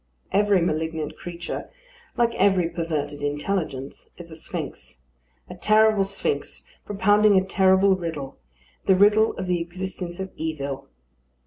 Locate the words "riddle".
7.95-8.39, 8.95-9.33